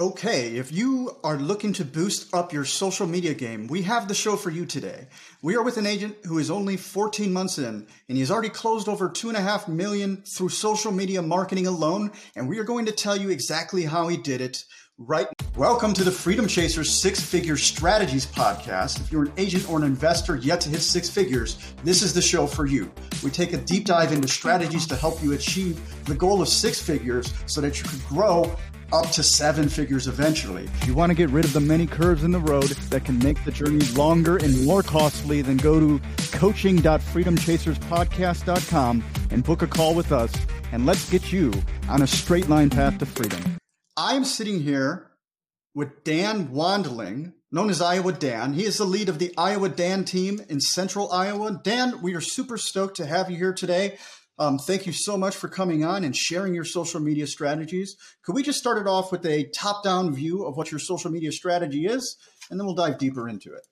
[0.00, 4.14] Okay, if you are looking to boost up your social media game, we have the
[4.14, 5.06] show for you today.
[5.42, 8.88] We are with an agent who is only 14 months in, and he's already closed
[8.88, 12.86] over two and a half million through social media marketing alone, and we are going
[12.86, 14.64] to tell you exactly how he did it
[15.02, 19.00] right welcome to the freedom chasers six figure strategies podcast.
[19.00, 22.20] If you're an agent or an investor yet to hit six figures this is the
[22.20, 22.92] show for you.
[23.24, 26.82] We take a deep dive into strategies to help you achieve the goal of six
[26.82, 28.54] figures so that you can grow
[28.92, 30.68] up to seven figures eventually.
[30.86, 33.44] You want to get rid of the many curves in the road that can make
[33.44, 36.00] the journey longer and more costly, then go to
[36.32, 40.32] coaching.freedomchaserspodcast.com and book a call with us,
[40.72, 41.52] and let's get you
[41.88, 43.40] on a straight line path to freedom.
[43.96, 45.10] I'm sitting here
[45.74, 48.54] with Dan Wandling, known as Iowa Dan.
[48.54, 51.60] He is the lead of the Iowa Dan team in Central Iowa.
[51.62, 53.98] Dan, we are super stoked to have you here today.
[54.40, 57.98] Um, thank you so much for coming on and sharing your social media strategies.
[58.22, 61.10] Could we just start it off with a top down view of what your social
[61.10, 62.16] media strategy is,
[62.50, 63.66] and then we'll dive deeper into it?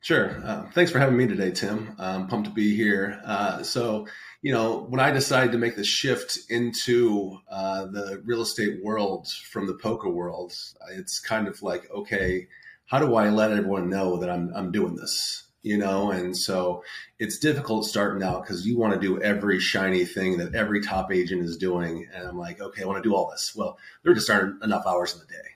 [0.00, 0.40] Sure.
[0.44, 1.96] Uh, thanks for having me today, Tim.
[1.98, 3.20] I'm pumped to be here.
[3.24, 4.06] Uh, so,
[4.40, 9.26] you know, when I decided to make the shift into uh, the real estate world
[9.50, 10.52] from the poker world,
[10.92, 12.46] it's kind of like, okay,
[12.86, 15.43] how do I let everyone know that I'm, I'm doing this?
[15.64, 16.12] You know?
[16.12, 16.84] And so
[17.18, 21.10] it's difficult starting out because you want to do every shiny thing that every top
[21.10, 22.06] agent is doing.
[22.14, 23.52] And i'm like okay i want to do all this.
[23.56, 25.48] Well there just aren't enough hours in the day.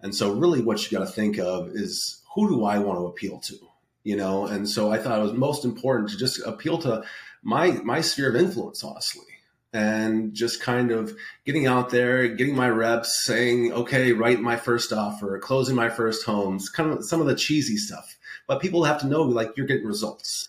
[0.00, 3.06] And so really what you got to think of is who do i want to
[3.06, 3.56] appeal to
[4.04, 4.46] you know?
[4.46, 7.04] And so i thought it was most important to just appeal to
[7.42, 9.31] my my sphere of influence honestly
[9.72, 14.92] and just kind of getting out there, getting my reps, saying, okay, write my first
[14.92, 19.00] offer, closing my first homes, kind of some of the cheesy stuff but people have
[19.00, 20.48] to know like you're getting results.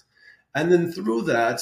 [0.55, 1.61] And then through that,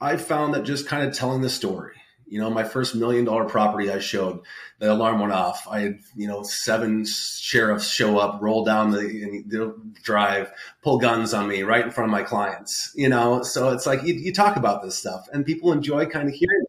[0.00, 1.92] I found that just kind of telling the story.
[2.28, 4.40] You know, my first million dollar property I showed,
[4.80, 5.68] the alarm went off.
[5.70, 10.50] I had, you know, seven sheriffs show up, roll down the, the drive,
[10.82, 13.44] pull guns on me right in front of my clients, you know?
[13.44, 16.65] So it's like you, you talk about this stuff and people enjoy kind of hearing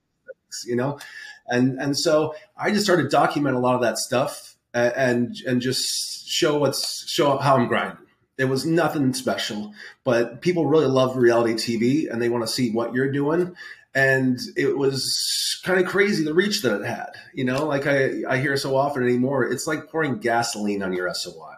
[0.66, 1.00] you know?
[1.47, 6.28] And, and so I just started document a lot of that stuff and, and, just
[6.28, 11.18] show what's, show up how I'm grinding it was nothing special, but people really love
[11.18, 13.56] reality TV and they want to see what you're doing.
[13.96, 17.09] And it was kind of crazy the reach that it had.
[17.34, 21.12] You know, like I, I hear so often anymore, it's like pouring gasoline on your
[21.13, 21.56] SOI.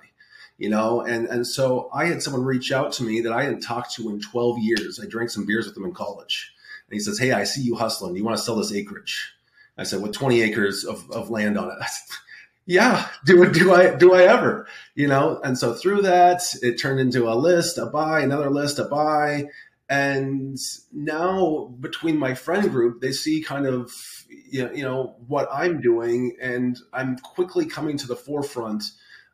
[0.57, 3.61] You know, and and so I had someone reach out to me that I hadn't
[3.61, 4.99] talked to in 12 years.
[5.01, 6.53] I drank some beers with them in college.
[6.89, 8.15] And he says, Hey, I see you hustling.
[8.15, 9.33] You want to sell this acreage?
[9.77, 11.77] I said, with 20 acres of, of land on it.
[12.65, 14.67] yeah, do do I do I ever?
[14.95, 18.77] You know, and so through that, it turned into a list, a buy, another list,
[18.77, 19.45] a buy,
[19.87, 20.57] and
[20.91, 23.91] now between my friend group, they see kind of
[24.29, 28.83] you know, you know what I'm doing, and I'm quickly coming to the forefront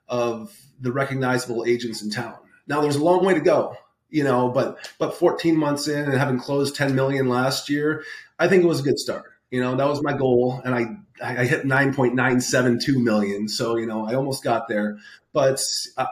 [0.08, 2.38] of the recognizable agents in town.
[2.68, 3.76] Now, there's a long way to go,
[4.10, 8.04] you know, but but 14 months in and having closed 10 million last year,
[8.40, 9.32] I think it was a good start.
[9.52, 13.48] You know, that was my goal, and I I hit 9.972 million.
[13.48, 14.98] So, you know, I almost got there.
[15.34, 15.62] But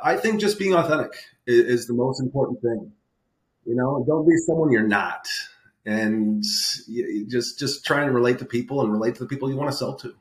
[0.03, 1.13] I think just being authentic
[1.45, 2.91] is, is the most important thing.
[3.65, 5.27] You know, don't be someone you're not.
[5.85, 6.43] And
[7.29, 9.77] just just try and relate to people and relate to the people you want to
[9.77, 10.15] sell to.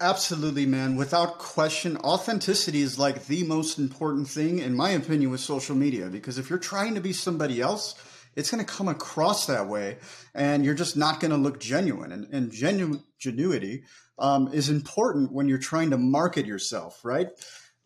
[0.00, 0.96] Absolutely, man.
[0.96, 6.06] Without question, authenticity is like the most important thing, in my opinion, with social media.
[6.06, 7.94] Because if you're trying to be somebody else,
[8.36, 9.96] it's going to come across that way
[10.34, 13.82] and you're just not going to look genuine and, and genu- genuity
[14.18, 17.28] um, is important when you're trying to market yourself right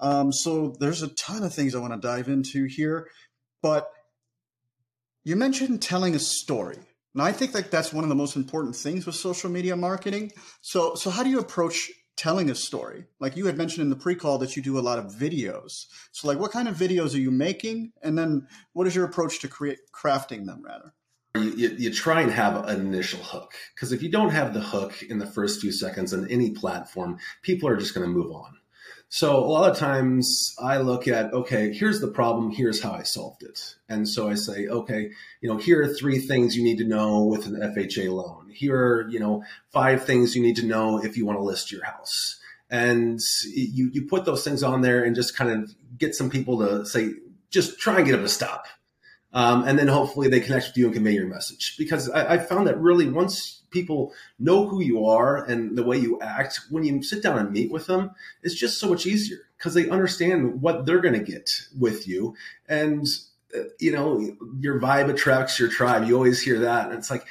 [0.00, 3.08] um, so there's a ton of things i want to dive into here
[3.62, 3.88] but
[5.24, 6.78] you mentioned telling a story
[7.14, 10.30] now i think that that's one of the most important things with social media marketing
[10.60, 11.90] so so how do you approach
[12.20, 13.06] telling a story.
[13.18, 15.86] Like you had mentioned in the pre-call that you do a lot of videos.
[16.12, 17.92] So like what kind of videos are you making?
[18.02, 20.92] And then what is your approach to create crafting them rather?
[21.34, 24.60] You, you, you try and have an initial hook because if you don't have the
[24.60, 28.32] hook in the first few seconds on any platform, people are just going to move
[28.32, 28.59] on.
[29.12, 33.02] So a lot of times I look at, okay, here's the problem, here's how I
[33.02, 33.74] solved it.
[33.88, 35.10] And so I say, okay,
[35.40, 38.50] you know, here are three things you need to know with an FHA loan.
[38.54, 41.72] Here are, you know, five things you need to know if you want to list
[41.72, 42.38] your house.
[42.70, 43.18] And
[43.52, 46.86] you, you put those things on there and just kind of get some people to
[46.86, 47.10] say,
[47.50, 48.66] just try and get them to stop.
[49.32, 51.76] Um, and then hopefully they connect with you and convey your message.
[51.78, 55.96] Because I, I found that really once people know who you are and the way
[55.96, 58.10] you act, when you sit down and meet with them,
[58.42, 62.34] it's just so much easier because they understand what they're going to get with you.
[62.68, 63.06] And,
[63.56, 66.08] uh, you know, your vibe attracts your tribe.
[66.08, 66.86] You always hear that.
[66.86, 67.24] And it's like,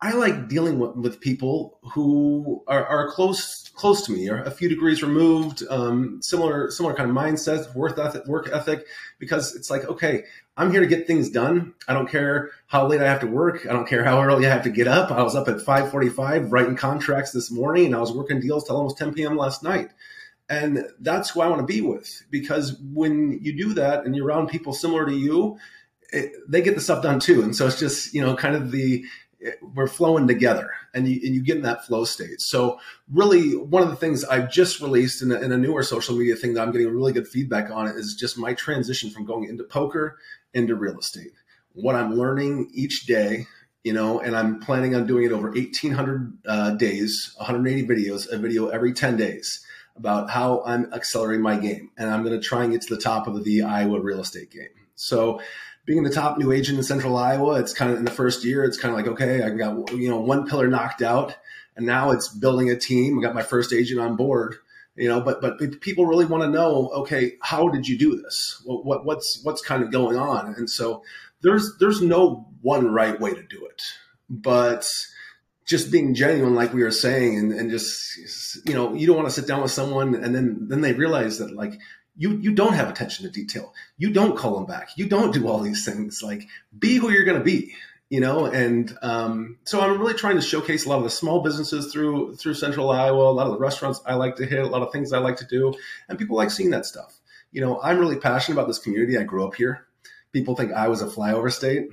[0.00, 4.50] I like dealing with, with people who are, are close close to me or a
[4.50, 8.86] few degrees removed, um, similar similar kind of mindset, work ethic, work ethic,
[9.18, 10.24] because it's like, okay,
[10.56, 11.74] I'm here to get things done.
[11.88, 13.66] I don't care how late I have to work.
[13.66, 15.10] I don't care how early I have to get up.
[15.10, 18.76] I was up at 5:45 writing contracts this morning, and I was working deals till
[18.76, 19.36] almost 10 p.m.
[19.36, 19.90] last night.
[20.48, 24.26] And that's who I want to be with because when you do that and you're
[24.26, 25.58] around people similar to you,
[26.12, 27.42] it, they get the stuff done too.
[27.42, 29.04] And so it's just, you know, kind of the
[29.74, 32.40] we're flowing together and you, and you get in that flow state.
[32.40, 32.78] So
[33.10, 36.36] really one of the things I've just released in a, in a newer social media
[36.36, 39.64] thing that I'm getting really good feedback on is just my transition from going into
[39.64, 40.18] poker
[40.54, 41.32] into real estate.
[41.72, 43.46] What I'm learning each day,
[43.84, 48.38] you know, and I'm planning on doing it over 1800 uh, days, 180 videos, a
[48.38, 49.64] video every 10 days
[49.96, 51.90] about how I'm accelerating my game.
[51.98, 54.50] And I'm going to try and get to the top of the Iowa real estate
[54.50, 54.68] game.
[54.94, 55.40] So
[55.84, 58.64] being the top new agent in central Iowa, it's kind of in the first year,
[58.64, 61.36] it's kind of like, okay, I got, you know, one pillar knocked out
[61.76, 63.18] and now it's building a team.
[63.18, 64.56] I got my first agent on board,
[64.94, 68.62] you know, but, but people really want to know, okay, how did you do this?
[68.64, 70.54] What, what, what's, what's kind of going on?
[70.54, 71.02] And so
[71.42, 73.82] there's, there's no one right way to do it,
[74.30, 74.88] but
[75.64, 79.28] just being genuine, like we were saying, and, and just, you know, you don't want
[79.28, 81.80] to sit down with someone and then, then they realize that like,
[82.16, 83.72] you you don't have attention to detail.
[83.96, 84.90] You don't call them back.
[84.96, 86.22] You don't do all these things.
[86.22, 86.46] Like
[86.78, 87.74] be who you're going to be,
[88.10, 88.44] you know.
[88.44, 92.36] And um, so I'm really trying to showcase a lot of the small businesses through
[92.36, 93.30] through Central Iowa.
[93.30, 94.60] A lot of the restaurants I like to hit.
[94.60, 95.74] A lot of things I like to do,
[96.08, 97.18] and people like seeing that stuff.
[97.50, 99.18] You know, I'm really passionate about this community.
[99.18, 99.86] I grew up here.
[100.32, 101.88] People think I was a flyover state.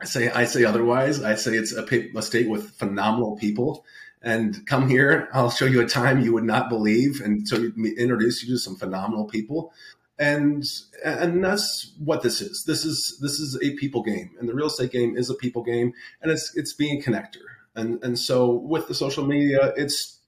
[0.00, 1.22] I say I say otherwise.
[1.22, 1.84] I say it's a,
[2.16, 3.84] a state with phenomenal people
[4.22, 5.28] and come here.
[5.32, 8.76] I'll show you a time you would not believe, and so introduce you to some
[8.76, 9.72] phenomenal people.
[10.18, 10.64] And
[11.04, 12.64] and that's what this is.
[12.64, 15.62] This is this is a people game, and the real estate game is a people
[15.62, 15.92] game,
[16.22, 17.44] and it's it's being a connector.
[17.74, 20.18] And and so with the social media, it's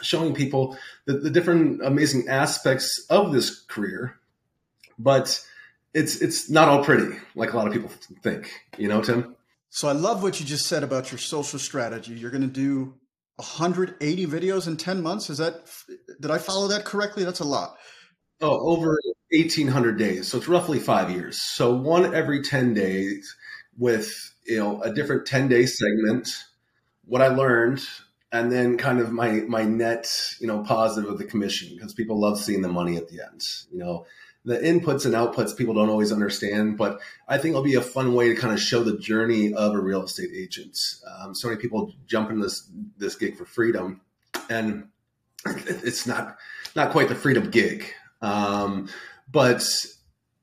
[0.00, 4.18] showing people the, the different amazing aspects of this career,
[4.98, 5.44] but
[5.92, 7.90] it's it's not all pretty like a lot of people
[8.22, 8.50] think.
[8.78, 9.36] You know, Tim.
[9.70, 12.12] So I love what you just said about your social strategy.
[12.12, 12.94] You're going to do
[13.36, 15.30] 180 videos in 10 months.
[15.30, 15.66] Is that,
[16.20, 17.24] did I follow that correctly?
[17.24, 17.76] That's a lot.
[18.40, 18.98] Oh, over
[19.30, 20.28] 1800 days.
[20.28, 21.40] So it's roughly five years.
[21.40, 23.34] So one every 10 days
[23.78, 24.12] with,
[24.46, 26.28] you know, a different 10 day segment,
[27.04, 27.84] what I learned,
[28.32, 32.20] and then kind of my, my net, you know, positive of the commission because people
[32.20, 34.06] love seeing the money at the end, you know,
[34.44, 38.14] the inputs and outputs people don't always understand, but I think it'll be a fun
[38.14, 40.78] way to kind of show the journey of a real estate agent.
[41.18, 42.68] Um, so many people jump into this
[42.98, 44.00] this gig for freedom,
[44.50, 44.88] and
[45.46, 46.36] it's not
[46.74, 47.86] not quite the freedom gig.
[48.20, 48.88] Um,
[49.30, 49.64] but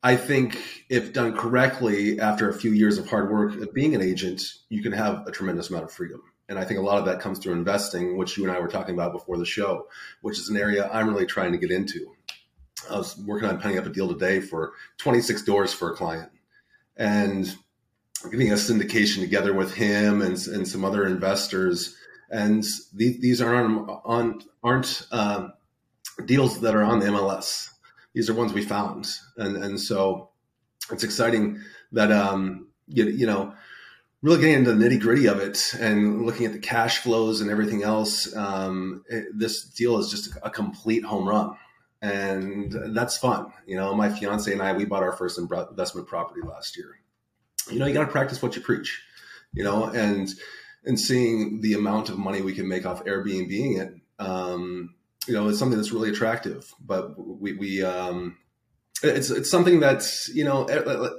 [0.02, 4.02] I think if done correctly, after a few years of hard work of being an
[4.02, 6.22] agent, you can have a tremendous amount of freedom.
[6.48, 8.68] And I think a lot of that comes through investing, which you and I were
[8.68, 9.88] talking about before the show,
[10.22, 12.12] which is an area I'm really trying to get into.
[12.90, 16.32] I was working on penning up a deal today for 26 doors for a client
[16.98, 17.56] and
[18.32, 21.96] getting a syndication together with him and, and some other investors.
[22.30, 25.54] And these, these aren't on, aren't um,
[26.26, 27.70] deals that are on the MLS.
[28.14, 29.10] These are ones we found.
[29.38, 30.30] And, and so
[30.92, 31.60] it's exciting
[31.92, 33.54] that, um, you, you know,
[34.22, 37.50] really getting into the nitty gritty of it and looking at the cash flows and
[37.50, 38.36] everything else.
[38.36, 41.56] Um, it, this deal is just a complete home run
[42.02, 43.52] and that's fun.
[43.66, 47.00] You know, my fiance and I we bought our first investment property last year.
[47.70, 49.02] You know, you got to practice what you preach.
[49.54, 50.30] You know, and
[50.86, 54.96] and seeing the amount of money we can make off Airbnb it, um,
[55.28, 56.74] you know, is something that's really attractive.
[56.80, 58.38] But we we um,
[59.04, 60.66] it's it's something that's you know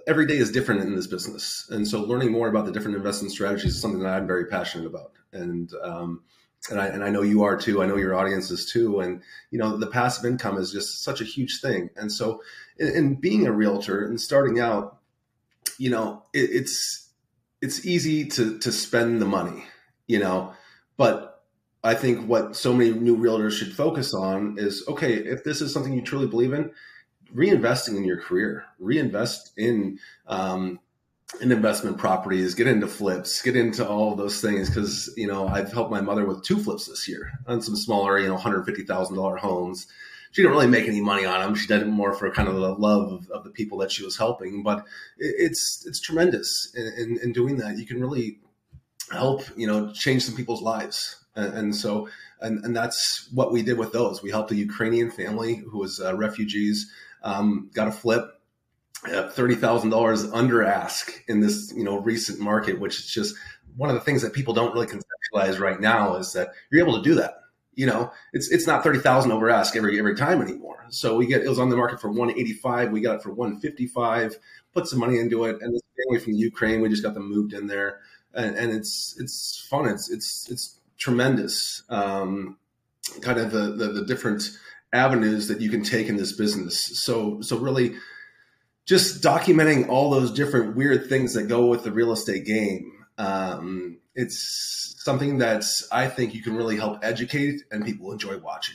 [0.06, 3.32] every day is different in this business, and so learning more about the different investment
[3.32, 6.22] strategies is something that I'm very passionate about, and um,
[6.68, 7.82] and I, and I know you are too.
[7.82, 9.00] I know your audience is too.
[9.00, 11.90] And, you know, the passive income is just such a huge thing.
[11.96, 12.42] And so
[12.78, 14.98] in, in being a realtor and starting out,
[15.78, 17.08] you know, it, it's,
[17.62, 19.64] it's easy to, to spend the money,
[20.06, 20.52] you know,
[20.96, 21.44] but
[21.82, 25.72] I think what so many new realtors should focus on is, okay, if this is
[25.72, 26.72] something you truly believe in,
[27.34, 30.78] reinvesting in your career, reinvest in, um,
[31.40, 34.68] in investment properties, get into flips, get into all those things.
[34.68, 38.18] Cause, you know, I've helped my mother with two flips this year on some smaller,
[38.18, 39.86] you know, $150,000 homes.
[40.32, 41.54] She didn't really make any money on them.
[41.54, 44.04] She did it more for kind of the love of, of the people that she
[44.04, 44.84] was helping, but
[45.18, 47.78] it's, it's tremendous in, in, in, doing that.
[47.78, 48.38] You can really
[49.10, 51.24] help, you know, change some people's lives.
[51.34, 52.08] And, and so,
[52.40, 54.22] and, and that's what we did with those.
[54.22, 56.90] We helped a Ukrainian family who was uh, refugees,
[57.22, 58.39] um, got a flip
[59.06, 63.34] thousand dollars under ask in this you know recent market, which is just
[63.76, 66.96] one of the things that people don't really conceptualize right now is that you're able
[66.96, 67.34] to do that.
[67.74, 70.86] You know, it's it's not thirty thousand over ask every every time anymore.
[70.90, 72.90] So we get it was on the market for one eighty five.
[72.90, 74.36] We got it for one fifty five.
[74.74, 77.52] Put some money into it, and this family from Ukraine, we just got them moved
[77.52, 78.00] in there,
[78.34, 79.86] and, and it's it's fun.
[79.88, 81.82] It's it's it's tremendous.
[81.88, 82.58] Um,
[83.22, 84.50] kind of the, the the different
[84.92, 87.00] avenues that you can take in this business.
[87.00, 87.94] So so really
[88.90, 92.90] just documenting all those different weird things that go with the real estate game.
[93.18, 98.74] Um, it's something that I think you can really help educate and people enjoy watching.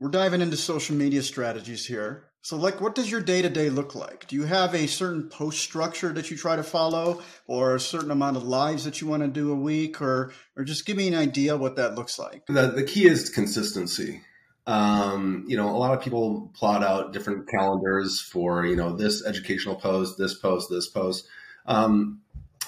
[0.00, 2.24] We're diving into social media strategies here.
[2.42, 4.26] So, like, what does your day to day look like?
[4.26, 8.10] Do you have a certain post structure that you try to follow, or a certain
[8.10, 11.06] amount of lives that you want to do a week, or or just give me
[11.06, 12.46] an idea what that looks like?
[12.46, 14.22] The, the key is consistency.
[14.66, 19.24] Um, you know, a lot of people plot out different calendars for you know this
[19.24, 21.26] educational post, this post, this post.
[21.66, 22.20] Um,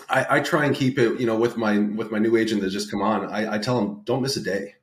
[0.09, 2.71] I, I, try and keep it, you know, with my with my new agent that
[2.71, 3.27] just come on.
[3.27, 4.75] I, I tell them don't miss a day,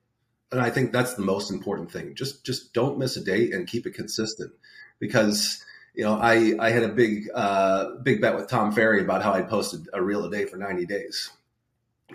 [0.52, 2.16] and I think that's the most important thing.
[2.16, 4.52] Just just don't miss a day and keep it consistent,
[5.00, 5.64] because
[5.94, 9.34] you know I I had a big uh, big bet with Tom Ferry about how
[9.34, 11.32] I posted a reel a day for ninety days,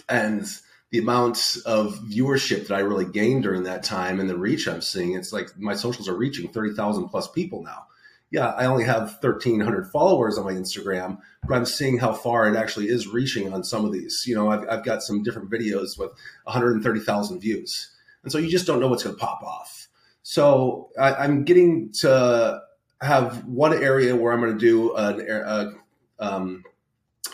[0.08, 0.46] and
[0.94, 4.80] the amount of viewership that I really gained during that time and the reach I'm
[4.80, 7.86] seeing, it's like my socials are reaching 30,000 plus people now.
[8.30, 12.56] Yeah, I only have 1,300 followers on my Instagram, but I'm seeing how far it
[12.56, 14.22] actually is reaching on some of these.
[14.24, 16.12] You know, I've, I've got some different videos with
[16.44, 17.90] 130,000 views.
[18.22, 19.88] And so you just don't know what's going to pop off.
[20.22, 22.62] So I, am getting to
[23.00, 25.72] have one area where I'm going to do an, a,
[26.20, 26.62] um,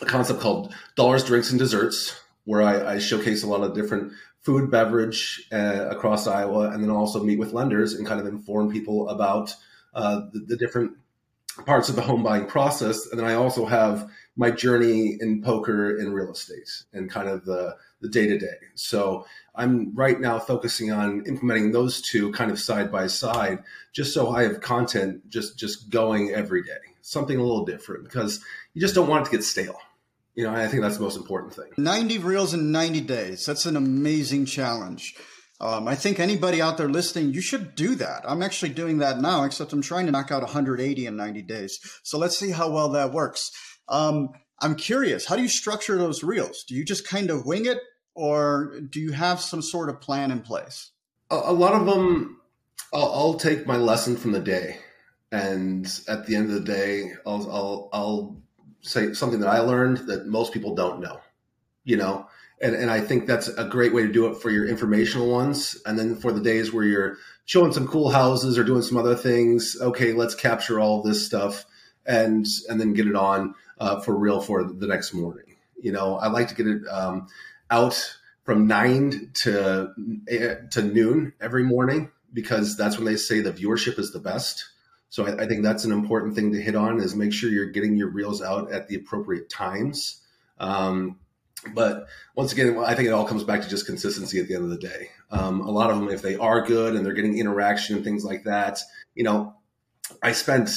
[0.01, 4.13] a concept called dollars, drinks, and desserts where I, I showcase a lot of different
[4.41, 8.71] food, beverage uh, across Iowa, and then also meet with lenders and kind of inform
[8.71, 9.55] people about
[9.95, 10.93] uh, the, the, different
[11.67, 13.07] parts of the home buying process.
[13.11, 17.45] And then I also have my journey in poker and real estate and kind of
[17.45, 18.57] the the day to day.
[18.77, 24.15] So I'm right now focusing on implementing those two kind of side by side, just
[24.15, 28.43] so I have content just just going every day, something a little different because
[28.73, 29.79] you just don't want it to get stale
[30.35, 31.71] you know, I think that's the most important thing.
[31.77, 33.45] 90 reels in 90 days.
[33.45, 35.15] That's an amazing challenge.
[35.61, 38.23] Um, I think anybody out there listening, you should do that.
[38.27, 41.79] I'm actually doing that now, except I'm trying to knock out 180 in 90 days.
[42.03, 43.51] So let's see how well that works.
[43.89, 46.65] Um, I'm curious, how do you structure those reels?
[46.67, 47.79] Do you just kind of wing it,
[48.15, 50.91] or do you have some sort of plan in place?
[51.31, 52.41] A, a lot of them,
[52.93, 54.79] I'll, I'll, take my lesson from the day,
[55.33, 58.43] and at the end of the day, I'll I'll, I'll
[58.83, 61.21] say something that I learned that most people don't know,
[61.85, 62.27] you know,
[62.61, 65.81] and, and I think that's a great way to do it for your informational ones.
[65.87, 69.17] And then for the days where you're showing some cool houses or doing some other
[69.17, 71.65] things, okay, let's capture all this stuff
[72.05, 75.57] and, and then get it on uh, for real for the next morning.
[75.81, 77.29] You know, I like to get it um,
[77.71, 79.95] out from nine to,
[80.29, 84.67] eh, to noon every morning because that's when they say the viewership is the best
[85.11, 87.67] so I, I, think that's an important thing to hit on is make sure you're
[87.67, 90.23] getting your reels out at the appropriate times.
[90.59, 91.19] Um,
[91.75, 94.65] but once again, I think it all comes back to just consistency at the end
[94.65, 95.11] of the day.
[95.31, 98.25] Um, a lot of them, if they are good and they're getting interaction and things
[98.25, 98.79] like that,
[99.15, 99.55] you know,
[100.23, 100.71] I spent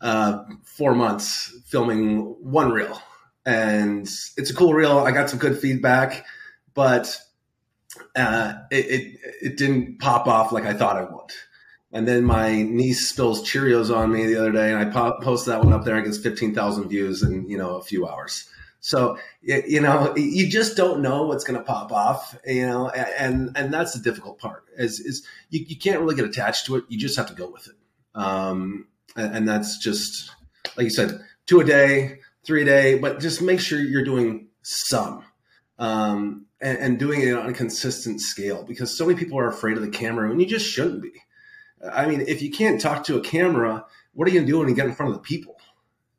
[0.00, 3.00] uh, four months filming one reel,
[3.46, 4.98] and it's a cool reel.
[4.98, 6.26] I got some good feedback,
[6.74, 7.16] but
[8.16, 11.30] uh, it, it, it didn't pop off like I thought it would.
[11.94, 15.46] And then my niece spills Cheerios on me the other day, and I pop, post
[15.46, 15.94] that one up there.
[15.94, 18.50] and gets fifteen thousand views in you know a few hours.
[18.80, 23.56] So you know you just don't know what's going to pop off, you know, and
[23.56, 24.64] and that's the difficult part.
[24.76, 26.84] Is is you, you can't really get attached to it.
[26.88, 27.76] You just have to go with it,
[28.16, 30.32] um, and, and that's just
[30.76, 34.48] like you said, two a day, three a day, but just make sure you're doing
[34.62, 35.24] some.
[35.78, 39.76] Um, and, and doing it on a consistent scale because so many people are afraid
[39.76, 41.10] of the camera and you just shouldn't be
[41.92, 44.58] I mean, if you can't talk to a camera, what are you going to do
[44.58, 45.56] when you get in front of the people?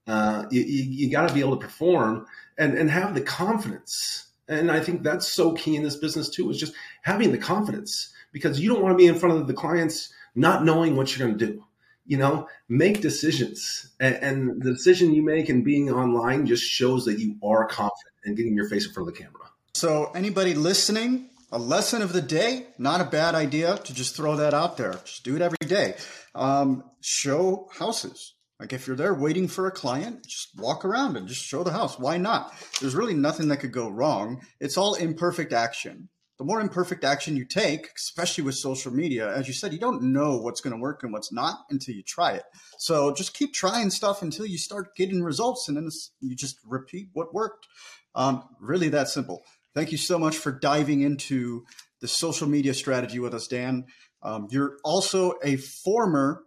[0.08, 4.28] Uh, you, you, you got to be able to perform and, and have the confidence.
[4.48, 8.14] And I think that's so key in this business too, is just having the confidence
[8.32, 11.28] because you don't want to be in front of the clients not knowing what you're
[11.28, 11.64] going to do.
[12.06, 13.90] You know, make decisions.
[14.00, 18.14] And, and the decision you make and being online just shows that you are confident
[18.26, 19.50] and getting your face in front of the camera.
[19.74, 24.36] So, anybody listening, a lesson of the day, not a bad idea to just throw
[24.36, 24.92] that out there.
[25.06, 25.96] Just do it every day.
[26.36, 28.34] Um, show houses.
[28.60, 31.72] Like if you're there waiting for a client, just walk around and just show the
[31.72, 31.98] house.
[31.98, 32.54] Why not?
[32.82, 34.42] There's really nothing that could go wrong.
[34.60, 36.10] It's all imperfect action.
[36.40, 40.12] The more imperfect action you take, especially with social media, as you said, you don't
[40.12, 42.44] know what's going to work and what's not until you try it.
[42.78, 47.08] So just keep trying stuff until you start getting results, and then you just repeat
[47.14, 47.66] what worked.
[48.14, 49.46] Um, really that simple.
[49.76, 51.66] Thank you so much for diving into
[52.00, 53.86] the social media strategy with us, Dan.
[54.24, 56.44] Um, you're also a former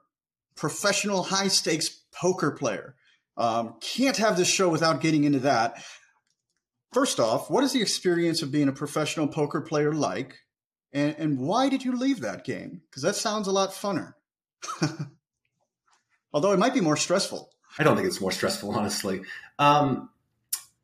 [0.56, 2.96] professional high stakes poker player.
[3.36, 5.84] Um, can't have this show without getting into that.
[6.92, 10.34] First off, what is the experience of being a professional poker player like?
[10.92, 12.80] And, and why did you leave that game?
[12.90, 14.14] Because that sounds a lot funner.
[16.32, 17.50] Although it might be more stressful.
[17.78, 19.20] I don't think it's more stressful, honestly.
[19.58, 20.08] Um,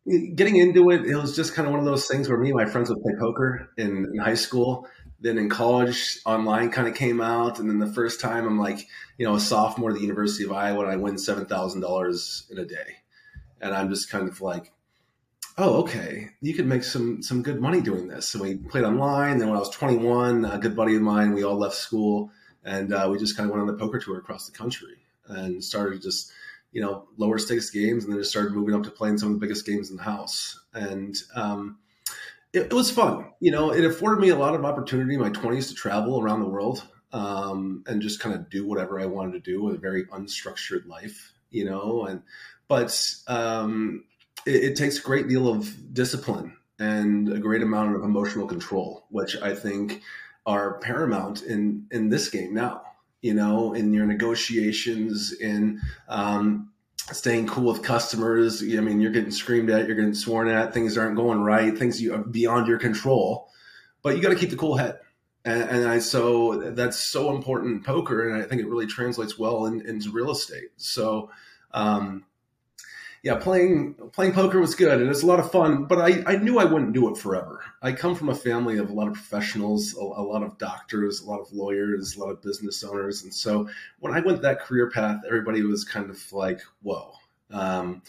[0.06, 2.56] getting into it, it was just kind of one of those things where me and
[2.56, 4.87] my friends would play poker in, in high school.
[5.20, 8.87] Then in college, online kind of came out, and then the first time I'm like,
[9.16, 12.46] you know, a sophomore at the University of Iowa, and I win seven thousand dollars
[12.50, 12.99] in a day,
[13.61, 14.73] and I'm just kind of like,
[15.56, 18.28] oh, okay, you could make some some good money doing this.
[18.28, 19.38] So we played online.
[19.38, 22.30] Then when I was 21, a good buddy of mine, we all left school,
[22.62, 25.64] and uh, we just kind of went on the poker tour across the country and
[25.64, 26.32] started just
[26.75, 29.35] you know lower stakes games, and then just started moving up to playing some of
[29.35, 30.61] the biggest games in the house.
[30.75, 31.78] And um,
[32.52, 33.31] it, it, was fun.
[33.40, 36.40] You know, it afforded me a lot of opportunity in my 20s to travel around
[36.40, 39.78] the world um, and just kind of do whatever I wanted to do with a
[39.78, 41.33] very unstructured life.
[41.50, 42.23] You know, and
[42.66, 44.04] but um,
[44.45, 49.07] it, it takes a great deal of discipline and a great amount of emotional control,
[49.11, 50.02] which I think
[50.45, 52.83] are paramount in in this game now
[53.25, 56.71] you know, in your negotiations, in um,
[57.11, 58.62] staying cool with customers.
[58.62, 62.02] I mean, you're getting screamed at, you're getting sworn at, things aren't going right, things
[62.02, 63.49] you, are beyond your control,
[64.02, 64.99] but you got to keep the cool head.
[65.43, 69.38] And, and, I so that's so important in poker, and I think it really translates
[69.38, 70.73] well in, into real estate.
[70.76, 71.31] So,
[71.73, 72.26] um,
[73.25, 76.37] yeah, playing playing poker was good and it's a lot of fun, but I, I
[76.37, 77.64] knew I wouldn't do it forever.
[77.81, 81.23] I come from a family of a lot of professionals, a, a, lot of doctors,
[81.23, 83.66] a lot of lawyers, a lot of business owners, and so
[83.99, 87.12] when I went that career path, everybody was kind of like, "Whoa!"
[87.50, 88.02] Um,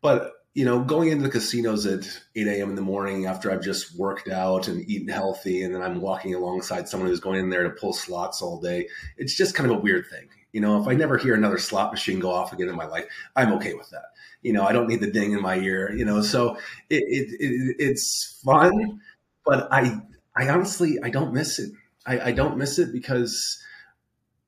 [0.00, 2.70] but you know, going into the casinos at 8 a.m.
[2.70, 6.34] in the morning after I've just worked out and eaten healthy, and then I'm walking
[6.34, 8.88] alongside someone who's going in there to pull slots all day,
[9.18, 10.28] it's just kind of a weird thing.
[10.52, 13.06] You know, if I never hear another slot machine go off again in my life,
[13.36, 14.04] I'm okay with that
[14.42, 16.56] you know, I don't need the ding in my ear, you know, so
[16.90, 19.00] it, it, it it's fun,
[19.44, 20.00] but I,
[20.36, 21.70] I honestly, I don't miss it.
[22.06, 23.62] I, I don't miss it because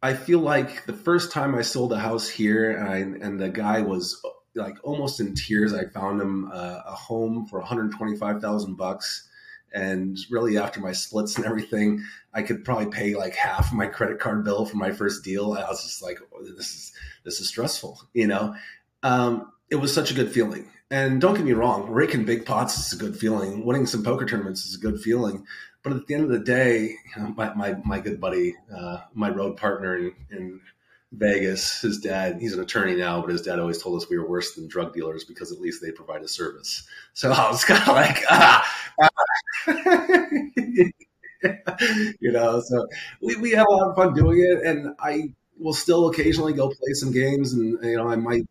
[0.02, 3.80] I feel like the first time I sold a house here and, and the guy
[3.80, 4.20] was
[4.54, 5.72] like almost in tears.
[5.74, 9.28] I found him uh, a home for 125,000 bucks.
[9.74, 14.20] And really, after my splits and everything, I could probably pay like half my credit
[14.20, 15.52] card bill for my first deal.
[15.52, 16.92] I was just like, oh, "This is
[17.24, 18.54] this is stressful," you know.
[19.02, 20.70] Um, it was such a good feeling.
[20.90, 23.64] And don't get me wrong, raking big pots is a good feeling.
[23.64, 25.44] Winning some poker tournaments is a good feeling.
[25.82, 26.82] But at the end of the day,
[27.16, 30.60] you know, my, my, my good buddy, uh, my road partner in, in
[31.16, 34.28] Vegas, his dad, he's an attorney now, but his dad always told us we were
[34.28, 36.86] worse than drug dealers because at least they provide a service.
[37.14, 38.66] So I was kind of like, ah,
[39.02, 39.08] ah.
[42.20, 42.86] you know, so
[43.20, 44.64] we, we had a lot of fun doing it.
[44.64, 48.44] And I will still occasionally go play some games and, you know, I might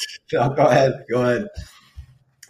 [0.30, 1.04] go ahead.
[1.10, 1.48] Go ahead.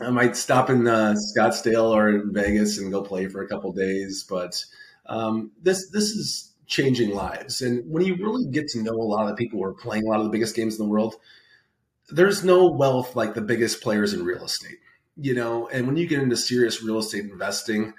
[0.00, 3.72] I might stop in uh, Scottsdale or in Vegas and go play for a couple
[3.72, 4.64] days, but
[5.06, 7.60] um, this this is changing lives.
[7.60, 10.06] And when you really get to know a lot of the people who are playing
[10.06, 11.16] a lot of the biggest games in the world,
[12.08, 14.78] there's no wealth like the biggest players in real estate.
[15.16, 17.92] You know, and when you get into serious real estate investing,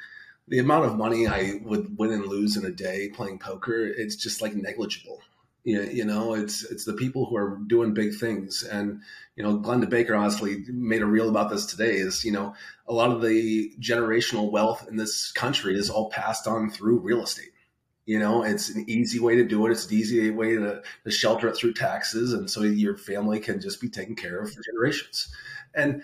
[0.48, 4.16] the amount of money I would win and lose in a day playing poker, it's
[4.16, 5.22] just like negligible
[5.64, 9.02] you, know it's it's the people who are doing big things and
[9.36, 12.54] you know Glennda Baker honestly made a reel about this today is you know
[12.88, 17.24] a lot of the generational wealth in this country is all passed on through real
[17.24, 17.52] estate
[18.06, 19.72] you know it's an easy way to do it.
[19.72, 22.34] It's an easy way to, to shelter it through taxes.
[22.34, 25.34] And so your family can just be taken care of for generations.
[25.74, 26.04] And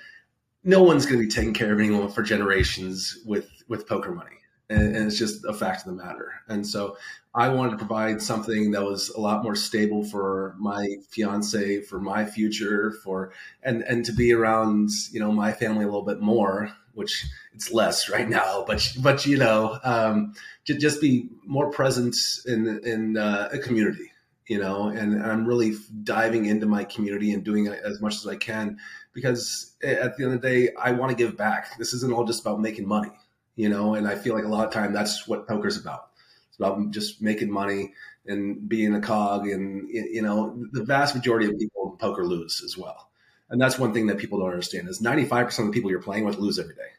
[0.64, 4.36] no one's going to be taking care of anyone for generations with with poker money.
[4.72, 6.32] And, and, it's just a fact of the matter.
[6.48, 6.96] And so
[7.34, 12.00] I wanted to provide something that was a lot more stable for my fiance, for
[12.00, 13.32] my future, for
[13.64, 17.72] and and to be around you know my family a little bit more, which it's
[17.72, 20.34] less right now, but but you know um,
[20.66, 24.12] to just be more present in in uh, a community,
[24.48, 28.36] you know, and I'm really diving into my community and doing as much as I
[28.36, 28.78] can
[29.14, 31.78] because at the end of the day, I want to give back.
[31.80, 33.12] This isn't all just about making money
[33.60, 36.12] you know, and I feel like a lot of time that's what poker's about.
[36.48, 37.94] It's about just making money
[38.26, 39.50] and being a cog.
[39.50, 43.09] And, you know, the vast majority of people poker lose as well.
[43.50, 46.26] And that's one thing that people don't understand is 95% of the people you're playing
[46.26, 46.90] with lose every day.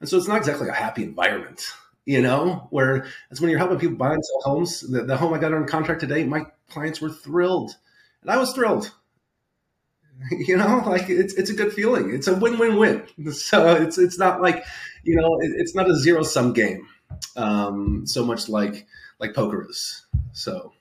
[0.00, 1.64] And so it's not exactly a happy environment,
[2.04, 4.80] you know, where it's when you're helping people buy and sell homes.
[4.80, 7.76] The, the home I got on contract today, my clients were thrilled.
[8.22, 8.92] And I was thrilled.
[10.30, 12.14] You know, like it's it's a good feeling.
[12.14, 13.02] It's a win-win-win.
[13.32, 14.64] So it's it's not like
[15.04, 16.88] you know, it, it's not a zero sum game.
[17.36, 18.86] um, so much like
[19.20, 20.06] like poker is.
[20.32, 20.72] So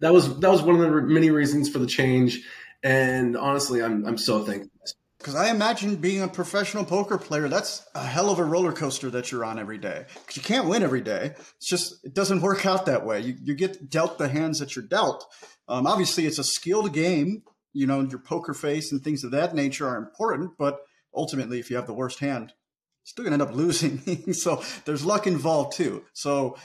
[0.00, 2.42] that was that was one of the many reasons for the change.
[2.82, 4.70] And honestly, I'm I'm so thankful.
[5.18, 9.08] Because I imagine being a professional poker player, that's a hell of a roller coaster
[9.10, 10.04] that you're on every day.
[10.14, 11.34] Because you can't win every day.
[11.56, 13.20] It's just it doesn't work out that way.
[13.20, 15.24] You you get dealt the hands that you're dealt.
[15.68, 17.42] Um, obviously, it's a skilled game.
[17.72, 20.80] You know, your poker face and things of that nature are important, but
[21.14, 24.32] ultimately, if you have the worst hand, you're still gonna end up losing.
[24.32, 26.04] so there's luck involved too.
[26.14, 26.56] So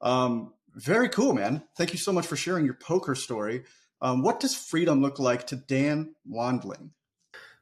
[0.00, 1.62] um, very cool, man.
[1.76, 3.62] Thank you so much for sharing your poker story.
[4.00, 6.90] Um, what does freedom look like to Dan Wandling?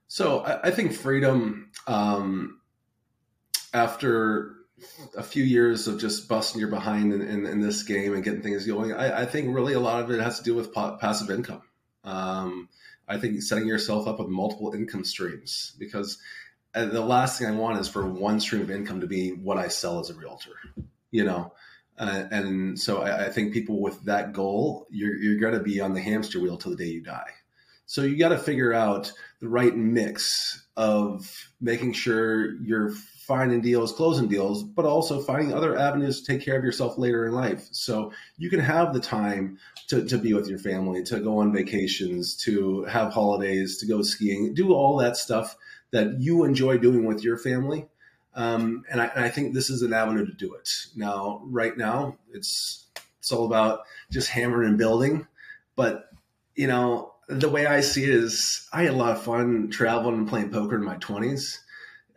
[0.08, 2.60] So I, I think freedom, um,
[3.72, 4.56] after
[5.16, 8.42] a few years of just busting your behind in, in, in this game and getting
[8.42, 10.96] things going, I, I, think really a lot of it has to do with pa-
[10.96, 11.62] passive income.
[12.04, 12.68] Um,
[13.06, 16.18] I think setting yourself up with multiple income streams because
[16.74, 19.58] uh, the last thing I want is for one stream of income to be what
[19.58, 20.56] I sell as a realtor.
[21.10, 21.52] You know,
[22.02, 25.80] uh, and so I, I, think people with that goal, you're, you're going to be
[25.80, 27.30] on the hamster wheel till the day you die.
[27.86, 33.92] So you got to figure out the right mix of making sure you're finding deals,
[33.92, 37.68] closing deals, but also finding other avenues to take care of yourself later in life.
[37.70, 41.52] So you can have the time to, to be with your family, to go on
[41.52, 45.56] vacations, to have holidays, to go skiing, do all that stuff
[45.92, 47.86] that you enjoy doing with your family
[48.34, 50.68] um, and, I, and I think this is an avenue to do it.
[50.96, 52.86] Now, right now, it's
[53.18, 55.26] it's all about just hammering and building.
[55.76, 56.10] But
[56.54, 60.16] you know, the way I see it is, I had a lot of fun traveling
[60.16, 61.60] and playing poker in my twenties.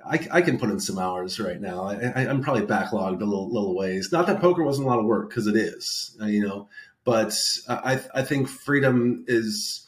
[0.08, 1.86] I, I, can put in some hours right now.
[1.86, 4.12] I, am probably backlogged a little, little ways.
[4.12, 6.70] Not that poker wasn't a lot of work because it is, uh, you know.
[7.06, 7.34] But
[7.68, 9.86] I, I think freedom is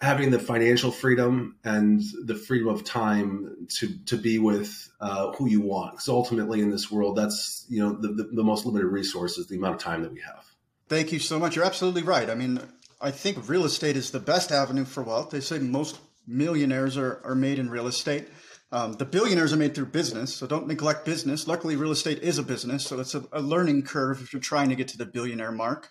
[0.00, 5.48] having the financial freedom and the freedom of time to to be with uh, who
[5.48, 5.92] you want.
[5.92, 9.46] Because ultimately, in this world, that's you know the, the, the most limited resource is
[9.46, 10.44] the amount of time that we have.
[10.88, 11.56] Thank you so much.
[11.56, 12.30] You're absolutely right.
[12.30, 12.60] I mean,
[13.00, 15.30] I think real estate is the best avenue for wealth.
[15.30, 18.28] They say most millionaires are, are made in real estate.
[18.72, 21.46] Um, the billionaires are made through business, so don't neglect business.
[21.46, 24.68] Luckily, real estate is a business, so it's a, a learning curve if you're trying
[24.70, 25.90] to get to the billionaire mark.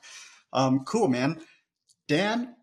[0.51, 1.41] Um, cool, man.
[2.07, 2.55] Dan,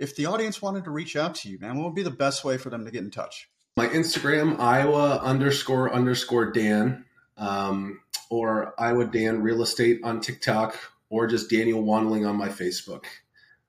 [0.00, 2.42] if the audience wanted to reach out to you, man, what would be the best
[2.42, 3.48] way for them to get in touch?
[3.76, 7.04] My Instagram, Iowa underscore underscore Dan,
[7.36, 10.74] um, or Iowa Dan Real Estate on TikTok,
[11.10, 13.04] or just Daniel Wandling on my Facebook.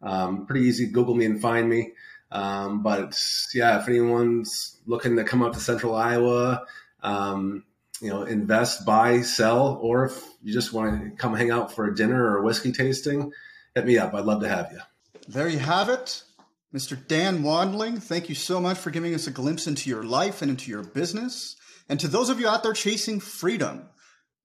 [0.01, 0.87] Um, pretty easy.
[0.87, 1.91] Google me and find me.
[2.31, 3.19] Um, but
[3.53, 6.65] yeah, if anyone's looking to come up to Central Iowa,
[7.03, 7.65] um,
[8.01, 11.85] you know, invest, buy, sell, or if you just want to come hang out for
[11.85, 13.31] a dinner or a whiskey tasting,
[13.75, 14.13] hit me up.
[14.13, 14.79] I'd love to have you.
[15.27, 16.23] There you have it.
[16.73, 16.97] Mr.
[17.07, 20.49] Dan Wandling, thank you so much for giving us a glimpse into your life and
[20.49, 21.55] into your business.
[21.87, 23.89] And to those of you out there chasing freedom,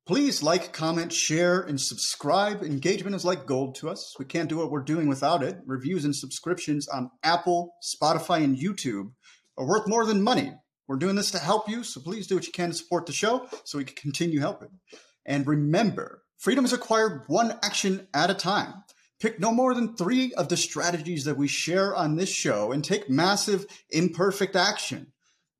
[0.06, 2.62] please like, comment, share, and subscribe.
[2.62, 4.14] Engagement is like gold to us.
[4.18, 5.58] We can't do what we're doing without it.
[5.66, 9.12] Reviews and subscriptions on Apple, Spotify, and YouTube
[9.56, 10.52] are worth more than money.
[10.88, 13.12] We're doing this to help you, so please do what you can to support the
[13.12, 14.70] show so we can continue helping.
[15.24, 18.84] And remember, freedom is acquired one action at a time.
[19.20, 22.84] Pick no more than three of the strategies that we share on this show and
[22.84, 25.12] take massive, imperfect action.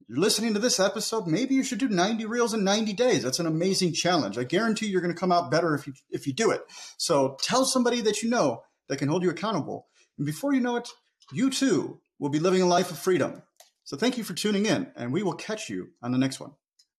[0.08, 3.24] You're listening to this episode, maybe you should do 90 reels in 90 days.
[3.24, 4.38] That's an amazing challenge.
[4.38, 6.62] I guarantee you're going to come out better if you, if you do it.
[6.96, 9.86] So tell somebody that you know that can hold you accountable.
[10.16, 10.88] And before you know it,
[11.32, 13.42] you too will be living a life of freedom.
[13.82, 16.52] So thank you for tuning in, and we will catch you on the next one.